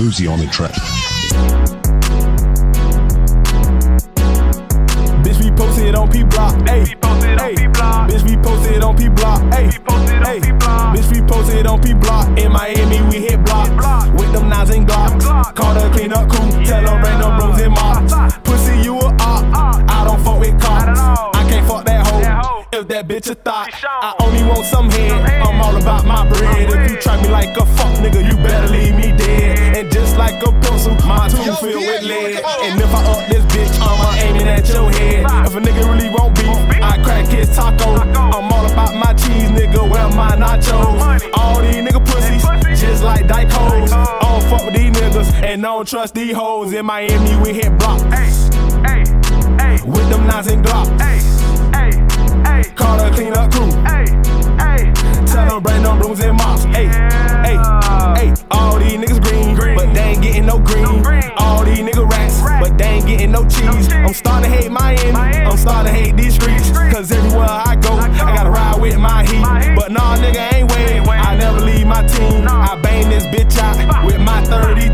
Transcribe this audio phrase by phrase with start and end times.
[0.00, 0.72] Zuzi on the track.
[5.22, 6.54] Bitch, we posted on P Block.
[6.64, 7.56] Ayy, We posted on ayy.
[7.58, 8.08] P Block.
[8.08, 9.40] Bitch, we posted on P Block.
[9.52, 10.42] Ayy, We posted on ayy.
[10.42, 10.96] P Block.
[10.96, 12.38] Bitch, we posted on P Block.
[12.38, 13.68] In Miami, we hit block.
[13.76, 14.10] block.
[14.14, 15.20] With them knives and glocks.
[15.20, 15.54] Glock.
[15.54, 16.48] Call her clean up cool.
[16.64, 18.38] Tell her bring no bros and mops.
[18.38, 19.44] Pussy, you a op.
[19.54, 21.36] I don't fuck with Not cops.
[21.36, 22.20] I can't fuck that hoe.
[22.22, 22.64] That hoe.
[22.72, 25.12] If that bitch a thought, I only want some head.
[25.44, 26.70] I'm all about my bread.
[26.70, 29.59] If you try me like a fuck nigga, you better leave me dead.
[31.60, 32.36] Filled with lead.
[32.64, 35.24] And if I up this bitch, I'ma aiming at your head.
[35.46, 36.48] If a nigga really want beef,
[36.82, 37.96] I crack his taco.
[37.96, 39.88] I'm all about my cheese, nigga.
[39.88, 41.30] Where my nachos?
[41.34, 43.92] All these nigga pussies, just like dyke hoes.
[43.92, 46.72] I don't oh, fuck with these niggas, and don't trust these hoes.
[46.72, 48.30] In Miami, we hit blocks Hey,
[48.86, 49.04] hey,
[49.58, 50.90] hey, with them knives and glocks.
[52.76, 53.70] Call her clean up crew.
[53.84, 54.06] hey,
[54.58, 54.92] hey.
[55.26, 56.64] Tell them bring them brooms and mops.
[56.64, 57.56] Hey, hey,
[58.16, 58.34] hey.
[58.50, 59.76] All these niggas green, Green.
[59.76, 60.82] but they ain't getting no green.
[60.82, 61.30] No green.
[61.60, 63.92] All these niggas rats, but they ain't getting no cheese.
[63.92, 65.12] I'm starting to hate Miami.
[65.12, 66.70] I'm starting to hate these streets.
[66.70, 69.76] Cause everywhere I go, I, gotta ride with my heat.
[69.76, 70.72] But nah, nigga ain't.
[70.72, 71.06] Ain't.
[71.06, 72.48] I never leave my team.
[72.48, 74.88] I bang this bitch out with my 33.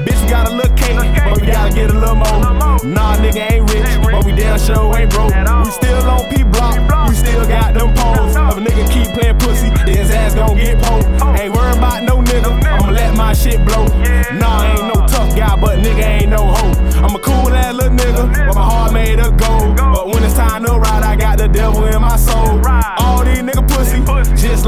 [0.00, 2.80] Bitch, we got a little cake, but we gotta get a little more.
[2.82, 5.34] Nah, nigga ain't rich, but we damn sure ain't broke.
[5.36, 7.10] We still on P block, block.
[7.10, 8.34] we still got them poles.
[8.34, 11.04] If a nigga keep playing pussy, then his ass gon' get poked.
[11.38, 13.84] Ain't worried about no nigga, I'ma let my shit blow.
[14.32, 14.69] Nah,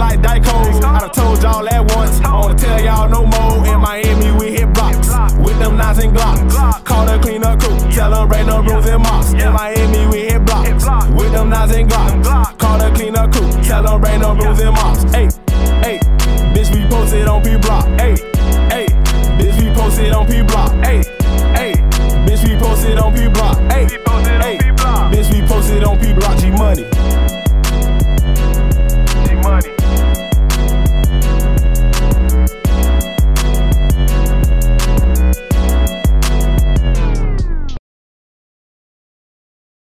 [0.03, 0.83] like Dycos.
[0.83, 2.21] I done told y'all at once.
[2.21, 3.67] I wanna tell y'all no more.
[3.67, 5.09] In Miami, we hit blocks
[5.39, 6.85] with them knives and Glocks.
[6.85, 9.33] Call the clean up crew, tell them bring them brooms and mops.
[9.33, 10.85] In Miami, we hit blocks
[11.17, 12.59] with them knives and Glocks.
[12.59, 15.03] Call the clean up crew, tell them bring them brooms and mops.
[15.15, 15.29] Hey,
[15.85, 15.99] hey,
[16.55, 17.87] bitch, we posted on P Block.
[18.01, 18.15] Hey,
[18.75, 18.87] hey,
[19.39, 20.73] bitch, we posted on P Block.
[20.85, 21.03] Hey,
[21.59, 21.73] hey,
[22.27, 23.57] bitch, we posted on P Block.
[23.71, 23.87] Hey,
[24.43, 24.59] hey,
[25.13, 26.22] bitch, we posted on P Block.